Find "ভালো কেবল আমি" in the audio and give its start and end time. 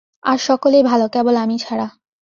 0.83-1.55